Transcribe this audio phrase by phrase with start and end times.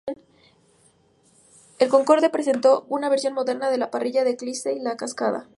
[1.77, 5.47] El Concorde presentó una versión moderna de la parrilla de Chrysler la cascada.